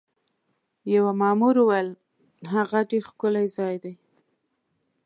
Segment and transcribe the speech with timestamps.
[0.93, 1.89] یوه مامور وویل:
[2.53, 3.93] هغه ډېر ښکلی ځای دی.